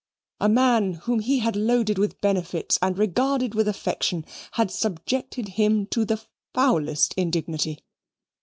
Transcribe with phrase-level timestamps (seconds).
[0.39, 5.85] A man whom he had loaded with benefits and regarded with affection had subjected him
[5.91, 7.83] to the foulest indignity.